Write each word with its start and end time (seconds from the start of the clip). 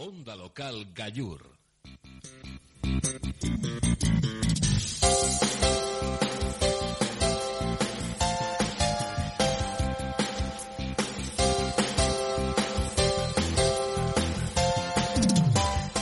Onda 0.00 0.36
Local 0.36 0.86
Gallur. 0.94 1.40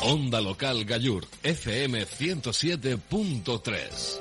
Onda 0.03 0.41
Local 0.41 0.85
Gallur, 0.85 1.27
FM 1.43 2.05
107.3. 2.05 4.21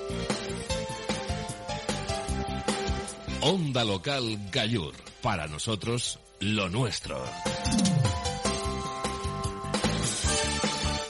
Onda 3.42 3.84
Local 3.84 4.38
Gallur, 4.50 4.96
para 5.22 5.48
nosotros, 5.48 6.18
lo 6.40 6.70
nuestro. 6.70 7.22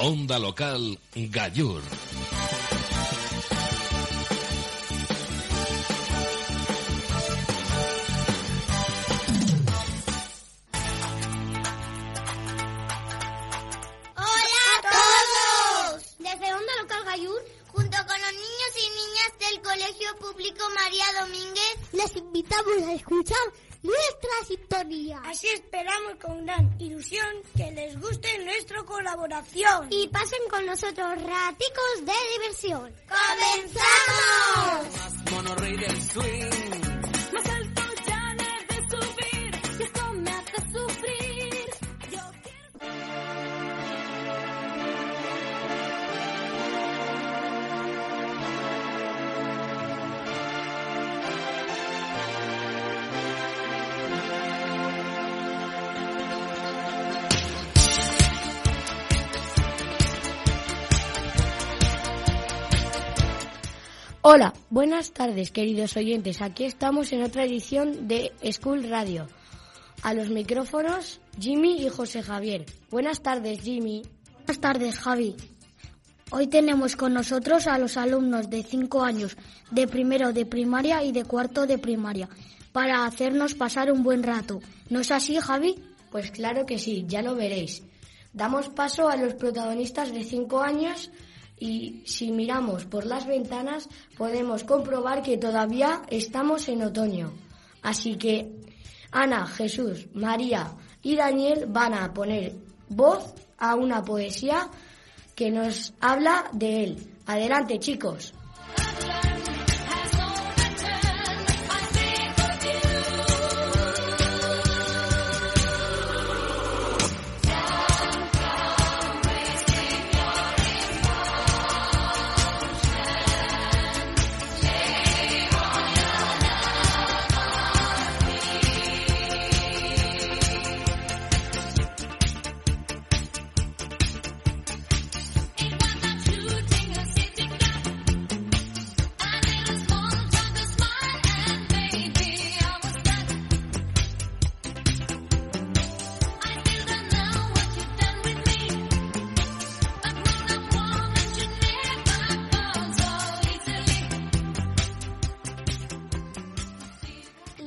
Onda 0.08 0.38
Local 0.38 1.00
Gallur. 1.16 1.82
¡Hola 14.16 14.62
a 14.70 14.82
todos! 14.84 16.06
Desde 16.20 16.54
Onda 16.54 16.74
Local 16.82 17.04
Gallur, 17.06 17.44
junto 17.70 17.98
con 17.98 18.22
los 18.22 18.34
niños 18.34 18.72
y 18.78 18.88
niñas 18.92 19.32
del 19.40 19.60
Colegio 19.64 20.16
Público 20.20 20.66
María 20.76 21.06
Domínguez, 21.20 21.78
les 21.94 22.16
invitamos 22.16 22.84
a 22.90 22.94
escuchar 22.94 23.48
nuestras 23.86 24.52
historias. 24.52 25.22
Así 25.26 25.48
esperamos 25.48 26.16
con 26.22 26.46
gran 26.46 26.76
ilusión 26.80 27.28
que 27.56 27.72
les 27.72 28.00
guste 28.00 28.38
nuestra 28.44 28.84
colaboración. 28.84 29.88
Y 29.90 30.08
pasen 30.08 30.40
con 30.50 30.66
nosotros 30.66 31.22
raticos 31.22 32.06
de 32.06 32.14
diversión. 32.34 32.94
¡Comenzamos! 33.08 34.52
Monorrey 35.32 35.78
del 35.78 36.02
swing. 36.02 36.85
Hola, 64.28 64.56
buenas 64.72 65.12
tardes 65.12 65.52
queridos 65.52 65.96
oyentes. 65.98 66.42
Aquí 66.42 66.64
estamos 66.64 67.14
en 67.14 67.22
otra 67.22 67.44
edición 67.44 68.08
de 68.08 68.34
School 68.52 68.90
Radio. 68.90 69.28
A 70.02 70.16
los 70.16 70.30
micrófonos 70.32 71.22
Jimmy 71.40 71.86
y 71.86 71.90
José 71.90 72.24
Javier. 72.24 72.66
Buenas 72.90 73.22
tardes 73.22 73.62
Jimmy. 73.62 74.02
Buenas 74.34 74.60
tardes, 74.60 74.98
Javi. 74.98 75.36
Hoy 76.32 76.48
tenemos 76.48 76.96
con 76.96 77.14
nosotros 77.14 77.68
a 77.68 77.78
los 77.78 77.98
alumnos 77.98 78.50
de 78.50 78.64
5 78.64 79.04
años, 79.04 79.38
de 79.70 79.88
primero 79.88 80.34
de 80.34 80.48
primaria 80.48 81.04
y 81.04 81.12
de 81.12 81.24
cuarto 81.26 81.68
de 81.68 81.78
primaria, 81.78 82.28
para 82.72 83.06
hacernos 83.06 83.54
pasar 83.54 83.92
un 83.92 84.02
buen 84.02 84.24
rato. 84.24 84.60
¿No 84.90 85.02
es 85.02 85.12
así, 85.12 85.36
Javi? 85.36 85.76
Pues 86.10 86.32
claro 86.32 86.66
que 86.66 86.80
sí, 86.80 87.06
ya 87.08 87.22
lo 87.22 87.36
veréis. 87.36 87.84
Damos 88.34 88.70
paso 88.70 89.08
a 89.08 89.18
los 89.18 89.36
protagonistas 89.36 90.12
de 90.12 90.24
5 90.24 90.62
años 90.62 91.12
y 91.58 92.04
si 92.06 92.32
miramos 92.32 92.86
por 92.86 93.06
las 93.06 93.26
ventanas 93.26 93.88
podemos 94.18 94.64
comprobar 94.64 95.22
que 95.22 95.38
todavía 95.38 96.02
estamos 96.10 96.68
en 96.68 96.84
otoño. 96.84 97.34
Así 97.82 98.16
que 98.16 98.52
Ana, 99.12 99.48
Jesús, 99.48 100.08
María 100.14 100.76
y 101.02 101.16
Daniel 101.16 101.66
van 101.68 101.94
a 101.94 102.14
poner 102.14 102.54
voz 102.90 103.34
a 103.58 103.76
una 103.76 104.04
poesía 104.04 104.70
que 105.36 105.52
nos 105.52 105.94
habla 106.02 106.50
de 106.52 106.84
él. 106.84 107.14
Adelante 107.26 107.80
chicos. 107.80 108.34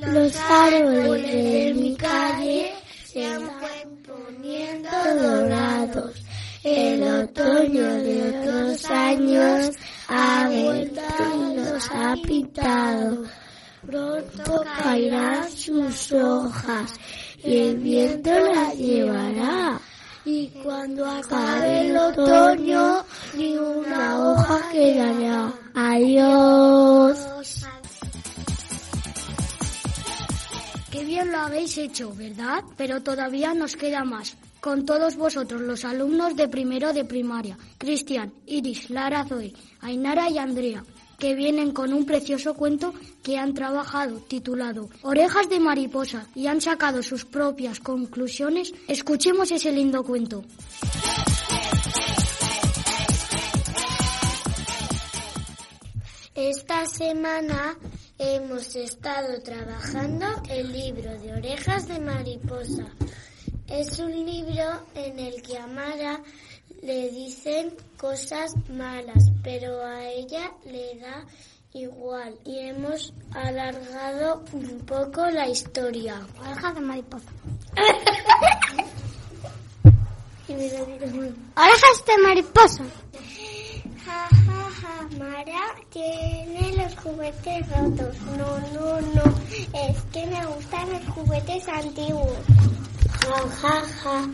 Los 0.01 0.35
árboles 0.37 1.33
de 1.33 1.73
mi 1.75 1.95
calle 1.95 2.73
se 3.05 3.25
han 3.25 3.49
poniendo 4.05 4.89
dorados. 5.21 6.23
El 6.63 7.03
otoño 7.03 7.83
de 7.83 8.29
otros 8.29 8.85
años 8.89 9.75
ha 10.07 10.49
vuelto 10.49 11.01
y 11.35 11.55
los 11.55 11.89
ha 11.91 12.15
pintado. 12.25 13.23
Pronto 13.85 14.63
caerán 14.81 15.49
sus 15.51 16.11
hojas 16.13 16.93
y 17.43 17.57
el 17.57 17.77
viento 17.77 18.31
las 18.31 18.75
llevará. 18.75 19.79
Y 20.25 20.47
cuando 20.63 21.05
acabe 21.05 21.87
el 21.87 21.97
otoño, 21.97 23.03
ni 23.35 23.57
una 23.57 24.19
hoja 24.19 24.69
quedará. 24.71 25.53
Adiós. 25.73 27.58
Qué 30.99 31.05
bien 31.05 31.31
lo 31.31 31.37
habéis 31.37 31.77
hecho, 31.77 32.13
¿verdad? 32.13 32.61
Pero 32.75 33.01
todavía 33.01 33.53
nos 33.53 33.77
queda 33.77 34.03
más. 34.03 34.35
Con 34.59 34.85
todos 34.85 35.15
vosotros, 35.15 35.61
los 35.61 35.85
alumnos 35.85 36.35
de 36.35 36.49
primero 36.49 36.91
de 36.91 37.05
primaria, 37.05 37.57
Cristian, 37.77 38.33
Iris, 38.45 38.89
Lara, 38.89 39.23
Zoe, 39.23 39.53
Ainara 39.79 40.29
y 40.29 40.37
Andrea, 40.37 40.83
que 41.17 41.35
vienen 41.35 41.71
con 41.71 41.93
un 41.93 42.05
precioso 42.05 42.53
cuento 42.53 42.93
que 43.23 43.37
han 43.37 43.53
trabajado 43.53 44.17
titulado 44.17 44.89
Orejas 45.03 45.49
de 45.49 45.61
mariposa 45.61 46.27
y 46.35 46.47
han 46.47 46.59
sacado 46.59 47.01
sus 47.01 47.23
propias 47.23 47.79
conclusiones. 47.79 48.73
Escuchemos 48.89 49.51
ese 49.51 49.71
lindo 49.71 50.03
cuento. 50.03 50.43
Esta 56.35 56.85
semana 56.85 57.77
hemos 58.19 58.75
estado 58.75 59.41
trabajando 59.41 60.25
el 60.49 60.71
libro 60.73 61.17
de 61.19 61.33
Orejas 61.33 61.87
de 61.87 61.99
Mariposa. 62.01 62.85
Es 63.67 63.97
un 63.99 64.11
libro 64.11 64.81
en 64.93 65.19
el 65.19 65.41
que 65.41 65.57
a 65.57 65.65
Mara 65.67 66.21
le 66.83 67.09
dicen 67.11 67.73
cosas 67.97 68.51
malas, 68.69 69.31
pero 69.41 69.81
a 69.85 70.03
ella 70.05 70.51
le 70.65 70.99
da 70.99 71.25
igual 71.71 72.37
y 72.45 72.59
hemos 72.59 73.13
alargado 73.31 74.43
un 74.51 74.79
poco 74.85 75.25
la 75.27 75.47
historia. 75.47 76.19
Orejas 76.41 76.75
de 76.75 76.81
mariposa. 76.81 77.31
Orejas 81.55 82.05
de 82.05 82.17
mariposa. 82.21 82.83
Ja, 84.81 84.87
ja, 84.87 85.09
ja, 85.09 85.17
Mara 85.17 85.75
tiene 85.89 86.77
los 86.77 86.95
juguetes 86.97 87.67
rotos. 87.69 88.15
No, 88.37 88.59
no, 88.73 89.01
no. 89.01 89.23
Es 89.73 90.01
que 90.13 90.25
me 90.27 90.45
gustan 90.45 90.89
los 90.91 91.05
juguetes 91.15 91.67
antiguos. 91.67 92.37
Ja, 93.61 93.81
ja. 94.03 94.27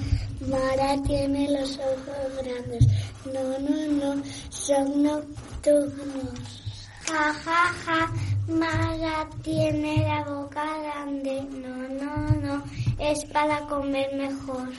Mara 0.47 1.01
tiene 1.03 1.50
los 1.50 1.80
ojos 1.80 2.44
grandes. 2.44 2.86
No, 3.33 3.59
no, 3.59 4.15
no. 4.15 4.24
Son 4.50 5.03
nocturnos. 5.03 6.63
Ja, 7.07 7.33
ja, 7.33 7.74
ja. 7.86 8.12
Mara 8.48 9.27
tiene 9.41 10.03
la 10.03 10.24
boca 10.25 10.65
grande. 10.80 11.41
No, 11.41 11.75
no, 11.88 12.41
no. 12.41 12.63
Es 13.00 13.25
para 13.25 13.59
comer 13.68 14.13
mejor. 14.15 14.69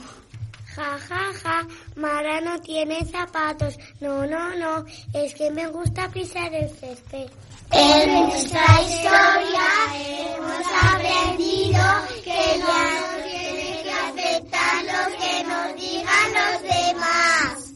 Ja, 0.77 0.95
ja, 1.09 1.33
ja, 1.41 1.67
Mara 1.95 2.39
no 2.39 2.59
tiene 2.61 3.03
zapatos. 3.03 3.79
No, 3.99 4.27
no, 4.27 4.55
no, 4.55 4.85
es 5.11 5.33
que 5.33 5.49
me 5.49 5.65
gusta 5.69 6.07
pisar 6.09 6.53
el 6.53 6.69
césped. 6.69 7.31
En 7.71 8.13
nuestra 8.13 8.63
historia 8.83 9.67
hemos 9.95 10.67
aprendido 10.93 11.83
que 12.23 12.59
ya 12.59 12.83
no 13.01 13.23
tiene 13.23 13.81
que 13.81 13.91
aceptar 13.91 14.83
lo 14.85 15.17
que 15.17 15.43
nos 15.49 15.75
digan 15.81 16.29
los 16.37 16.61
demás. 16.61 17.73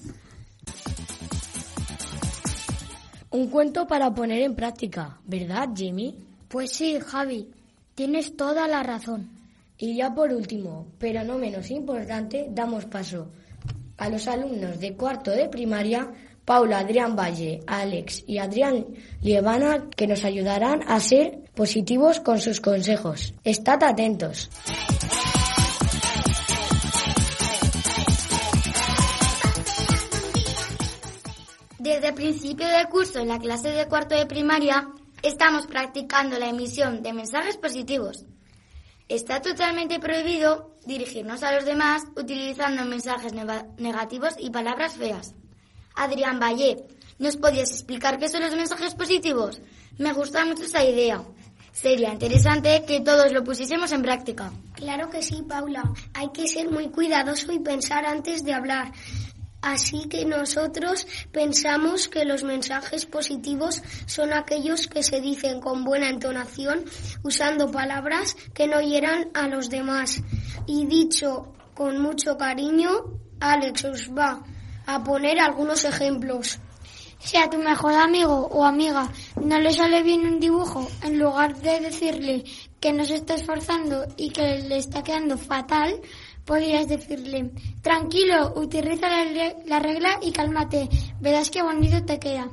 Un 3.31 3.47
cuento 3.49 3.87
para 3.87 4.13
poner 4.13 4.43
en 4.43 4.55
práctica, 4.55 5.17
¿verdad, 5.25 5.69
Jimmy? 5.75 6.15
Pues 6.47 6.71
sí, 6.71 6.99
Javi, 6.99 7.49
tienes 7.95 8.37
toda 8.37 8.67
la 8.67 8.83
razón. 8.83 9.40
Y 9.81 9.95
ya 9.95 10.13
por 10.13 10.31
último, 10.31 10.93
pero 10.99 11.23
no 11.23 11.39
menos 11.39 11.71
importante, 11.71 12.45
damos 12.51 12.85
paso 12.85 13.31
a 13.97 14.09
los 14.09 14.27
alumnos 14.27 14.79
de 14.79 14.95
cuarto 14.95 15.31
de 15.31 15.49
primaria, 15.49 16.07
Paula, 16.45 16.77
Adrián 16.77 17.15
Valle, 17.15 17.61
Alex 17.65 18.23
y 18.27 18.37
Adrián 18.37 18.85
Lievana, 19.23 19.87
que 19.89 20.05
nos 20.05 20.23
ayudarán 20.23 20.83
a 20.87 20.99
ser 20.99 21.39
positivos 21.55 22.19
con 22.19 22.39
sus 22.39 22.61
consejos. 22.61 23.33
Estad 23.43 23.81
atentos. 23.81 24.51
Desde 31.79 32.09
el 32.09 32.13
principio 32.13 32.67
del 32.67 32.87
curso 32.87 33.17
en 33.17 33.29
la 33.29 33.39
clase 33.39 33.69
de 33.69 33.87
cuarto 33.87 34.13
de 34.13 34.27
primaria 34.27 34.89
estamos 35.23 35.65
practicando 35.65 36.37
la 36.37 36.49
emisión 36.49 37.01
de 37.01 37.13
mensajes 37.13 37.57
positivos. 37.57 38.25
Está 39.11 39.41
totalmente 39.41 39.99
prohibido 39.99 40.71
dirigirnos 40.85 41.43
a 41.43 41.51
los 41.51 41.65
demás 41.65 42.03
utilizando 42.15 42.85
mensajes 42.85 43.33
negativos 43.33 44.35
y 44.39 44.49
palabras 44.51 44.93
feas. 44.93 45.35
Adrián 45.95 46.39
Valle, 46.39 46.87
¿nos 47.19 47.35
podías 47.35 47.71
explicar 47.71 48.17
qué 48.19 48.29
son 48.29 48.39
los 48.39 48.55
mensajes 48.55 48.95
positivos? 48.95 49.59
Me 49.97 50.13
gusta 50.13 50.45
mucho 50.45 50.63
esa 50.63 50.85
idea. 50.85 51.21
Sería 51.73 52.13
interesante 52.13 52.85
que 52.87 53.01
todos 53.01 53.33
lo 53.33 53.43
pusiésemos 53.43 53.91
en 53.91 54.01
práctica. 54.01 54.49
Claro 54.75 55.09
que 55.09 55.21
sí, 55.21 55.43
Paula. 55.45 55.91
Hay 56.13 56.29
que 56.29 56.47
ser 56.47 56.71
muy 56.71 56.87
cuidadoso 56.87 57.51
y 57.51 57.59
pensar 57.59 58.05
antes 58.05 58.45
de 58.45 58.53
hablar. 58.53 58.93
Así 59.61 60.07
que 60.07 60.25
nosotros 60.25 61.07
pensamos 61.31 62.07
que 62.07 62.25
los 62.25 62.43
mensajes 62.43 63.05
positivos 63.05 63.81
son 64.07 64.33
aquellos 64.33 64.87
que 64.87 65.03
se 65.03 65.21
dicen 65.21 65.61
con 65.61 65.83
buena 65.83 66.09
entonación, 66.09 66.83
usando 67.23 67.71
palabras 67.71 68.35
que 68.53 68.67
no 68.67 68.81
hieran 68.81 69.29
a 69.33 69.47
los 69.47 69.69
demás. 69.69 70.21
Y 70.65 70.87
dicho 70.87 71.53
con 71.75 72.01
mucho 72.01 72.37
cariño, 72.37 72.89
Alex 73.39 73.85
os 73.85 74.09
va 74.09 74.43
a 74.85 75.03
poner 75.03 75.39
algunos 75.39 75.85
ejemplos. 75.85 76.59
Si 77.19 77.37
a 77.37 77.49
tu 77.49 77.59
mejor 77.59 77.93
amigo 77.93 78.47
o 78.51 78.65
amiga 78.65 79.07
no 79.43 79.59
le 79.59 79.71
sale 79.71 80.01
bien 80.01 80.25
un 80.25 80.39
dibujo, 80.39 80.87
en 81.03 81.19
lugar 81.19 81.55
de 81.61 81.79
decirle 81.81 82.43
que 82.79 82.91
no 82.91 83.05
se 83.05 83.15
está 83.15 83.35
esforzando 83.35 84.05
y 84.17 84.31
que 84.31 84.59
le 84.67 84.77
está 84.77 85.03
quedando 85.03 85.37
fatal, 85.37 86.01
podrías 86.45 86.87
decirle, 86.87 87.51
tranquilo, 87.81 88.53
utiliza 88.55 89.09
la, 89.09 89.23
re- 89.25 89.55
la 89.65 89.79
regla 89.79 90.19
y 90.21 90.31
cálmate, 90.31 90.89
verás 91.19 91.49
qué 91.49 91.61
bonito 91.61 92.03
te 92.05 92.19
queda. 92.19 92.49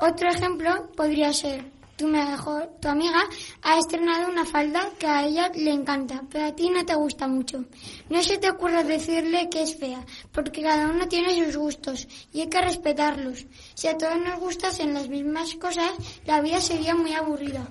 Otro 0.00 0.28
ejemplo 0.28 0.90
podría 0.96 1.32
ser, 1.32 1.64
tu 1.96 2.08
mejor, 2.08 2.70
tu 2.80 2.88
amiga 2.88 3.22
ha 3.62 3.78
estrenado 3.78 4.28
una 4.32 4.44
falda 4.44 4.90
que 4.98 5.06
a 5.06 5.24
ella 5.24 5.50
le 5.54 5.70
encanta, 5.70 6.24
pero 6.30 6.46
a 6.46 6.54
ti 6.56 6.68
no 6.70 6.84
te 6.84 6.94
gusta 6.96 7.28
mucho. 7.28 7.64
No 8.10 8.22
se 8.22 8.38
te 8.38 8.50
ocurra 8.50 8.82
decirle 8.82 9.48
que 9.48 9.62
es 9.62 9.76
fea, 9.78 10.04
porque 10.32 10.62
cada 10.62 10.88
uno 10.88 11.06
tiene 11.06 11.44
sus 11.44 11.56
gustos 11.56 12.08
y 12.32 12.40
hay 12.40 12.48
que 12.48 12.60
respetarlos. 12.60 13.46
Si 13.74 13.86
a 13.86 13.96
todos 13.96 14.18
nos 14.18 14.40
gustasen 14.40 14.94
las 14.94 15.08
mismas 15.08 15.54
cosas, 15.54 15.92
la 16.24 16.40
vida 16.40 16.60
sería 16.60 16.94
muy 16.96 17.12
aburrida. 17.12 17.68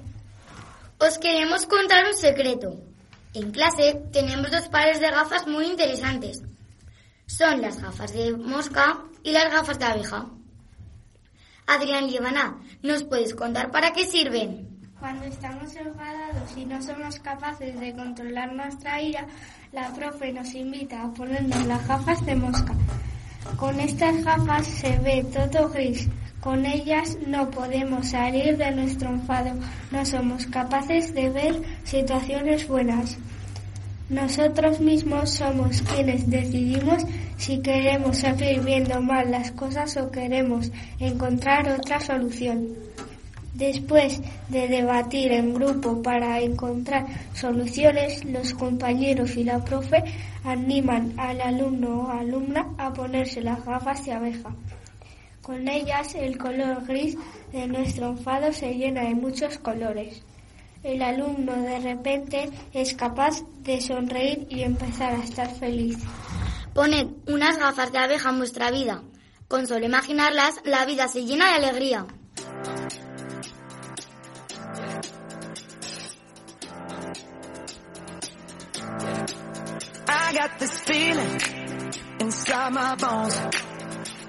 Os 1.00 1.18
queremos 1.18 1.66
contar 1.66 2.06
un 2.08 2.14
secreto. 2.16 2.80
En 3.34 3.52
clase 3.52 4.02
tenemos 4.12 4.52
dos 4.52 4.68
pares 4.68 5.00
de 5.00 5.10
gafas 5.10 5.48
muy 5.48 5.66
interesantes. 5.66 6.44
Son 7.28 7.62
las 7.62 7.82
gafas 7.82 8.12
de 8.14 8.36
mosca 8.36 9.04
y 9.24 9.32
las 9.32 9.50
gafas 9.52 9.80
de 9.80 9.86
abeja. 9.86 10.26
Adrián 11.66 12.08
Lievana, 12.08 12.58
¿nos 12.84 13.04
puedes 13.04 13.34
contar 13.34 13.72
para 13.72 13.94
qué 13.94 14.06
sirven? 14.06 14.68
Cuando 15.00 15.26
estamos 15.26 15.74
enfadados 15.76 16.58
y 16.58 16.66
no 16.66 16.82
somos 16.82 17.20
capaces 17.22 17.80
de 17.80 17.96
controlar 17.96 18.54
nuestra 18.54 19.02
ira, 19.02 19.26
la 19.72 19.94
profe 19.94 20.34
nos 20.34 20.54
invita 20.54 21.02
a 21.02 21.14
ponernos 21.14 21.66
las 21.66 21.88
gafas 21.88 22.26
de 22.26 22.36
mosca. 22.36 22.74
Con 23.56 23.80
estas 23.80 24.24
gafas 24.26 24.68
se 24.68 24.98
ve 25.00 25.26
todo 25.34 25.70
gris. 25.70 26.08
Con 26.42 26.66
ellas 26.66 27.20
no 27.28 27.52
podemos 27.52 28.10
salir 28.10 28.58
de 28.58 28.72
nuestro 28.72 29.10
enfado. 29.10 29.52
No 29.92 30.04
somos 30.04 30.48
capaces 30.48 31.14
de 31.14 31.30
ver 31.30 31.62
situaciones 31.84 32.68
buenas. 32.68 33.16
Nosotros 34.10 34.80
mismos 34.80 35.30
somos 35.30 35.84
quienes 35.84 36.28
decidimos 36.28 37.04
si 37.38 37.60
queremos 37.60 38.18
seguir 38.18 38.60
viendo 38.62 39.00
mal 39.02 39.30
las 39.30 39.52
cosas 39.52 39.96
o 39.98 40.10
queremos 40.10 40.72
encontrar 41.00 41.70
otra 41.70 42.00
solución. 42.00 42.70
Después 43.54 44.20
de 44.50 44.68
debatir 44.68 45.32
en 45.34 45.54
grupo 45.54 46.02
para 46.02 46.40
encontrar 46.40 47.06
soluciones, 47.36 48.26
los 48.26 48.56
compañeros 48.56 49.38
y 49.38 49.44
la 49.44 49.64
profe 49.64 50.04
animan 50.44 51.14
al 51.18 51.40
alumno 51.40 52.02
o 52.02 52.08
alumna 52.10 52.66
a 52.80 52.92
ponerse 52.92 53.42
las 53.42 53.64
gafas 53.64 54.04
de 54.06 54.14
abeja. 54.14 54.50
Con 55.42 55.68
ellas 55.68 56.14
el 56.14 56.38
color 56.38 56.86
gris 56.86 57.18
de 57.52 57.68
nuestro 57.68 58.10
enfado 58.10 58.54
se 58.54 58.76
llena 58.76 59.02
de 59.02 59.16
muchos 59.16 59.58
colores. 59.58 60.22
El 60.84 61.02
alumno 61.02 61.54
de 61.62 61.80
repente 61.80 62.50
es 62.74 62.94
capaz 62.94 63.44
de 63.64 63.82
sonreír 63.82 64.46
y 64.50 64.62
empezar 64.62 65.14
a 65.14 65.24
estar 65.24 65.50
feliz. 65.50 65.98
Poned 66.74 67.08
unas 67.28 67.58
gafas 67.58 67.92
de 67.92 67.98
abeja 67.98 68.30
en 68.30 68.38
vuestra 68.38 68.72
vida. 68.72 69.02
Con 69.48 69.68
solo 69.68 69.86
imaginarlas, 69.86 70.62
la 70.64 70.86
vida 70.86 71.08
se 71.08 71.26
llena 71.26 71.50
de 71.50 71.68
alegría. 71.68 72.06
I 80.08 80.34
got 80.34 80.60
this 80.60 80.80
feeling 80.82 81.40
inside 82.20 82.72
my 82.72 82.96
bones. 82.96 83.71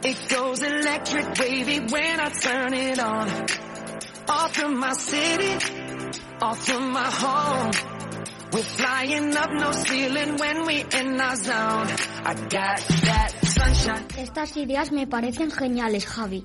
It 0.04 0.18
goes 0.28 0.60
electric 0.62 1.38
wavy 1.38 1.78
when 1.78 2.18
I 2.18 2.28
turn 2.30 2.74
it 2.74 2.98
on. 2.98 3.28
Off 4.28 4.52
from 4.52 4.80
my 4.80 4.92
city, 4.94 5.54
off 6.40 6.58
from 6.66 6.90
my 6.90 7.08
home. 7.08 7.70
We're 8.52 8.62
flying 8.62 9.36
up, 9.36 9.50
no 9.52 9.70
ceiling 9.70 10.36
when 10.38 10.66
we 10.66 10.84
in 10.92 11.20
our 11.20 11.36
zone. 11.36 11.86
I 12.24 12.34
got 12.50 12.80
that 13.06 13.30
sunshine. 13.44 14.04
Estas 14.18 14.56
ideas 14.56 14.90
me 14.90 15.06
parecen 15.06 15.52
geniales, 15.52 16.04
Javi. 16.06 16.44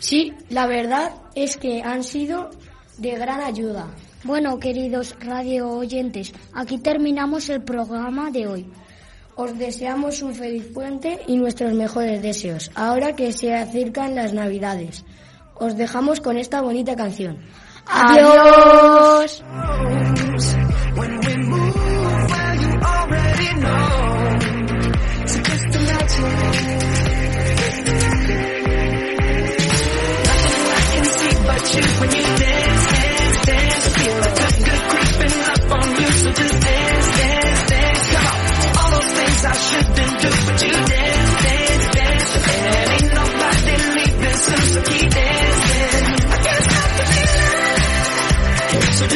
Sí, 0.00 0.32
la 0.48 0.66
verdad 0.66 1.12
es 1.34 1.58
que 1.58 1.82
han 1.82 2.02
sido 2.02 2.50
de 2.96 3.10
gran 3.18 3.40
ayuda. 3.42 3.94
Bueno, 4.24 4.58
queridos 4.58 5.14
radio 5.20 5.68
oyentes, 5.68 6.32
aquí 6.54 6.78
terminamos 6.78 7.50
el 7.50 7.62
programa 7.62 8.30
de 8.30 8.46
hoy. 8.46 8.66
Os 9.34 9.58
deseamos 9.58 10.22
un 10.22 10.34
feliz 10.34 10.66
puente 10.74 11.20
y 11.26 11.36
nuestros 11.36 11.72
mejores 11.72 12.20
deseos, 12.22 12.70
ahora 12.74 13.14
que 13.14 13.32
se 13.32 13.54
acercan 13.54 14.14
las 14.14 14.32
Navidades. 14.32 15.04
Os 15.54 15.76
dejamos 15.76 16.20
con 16.20 16.36
esta 16.36 16.60
bonita 16.60 16.96
canción. 16.96 17.38
¡Adiós! 17.86 19.42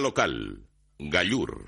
Local, 0.00 0.60
Gallur. 0.98 1.64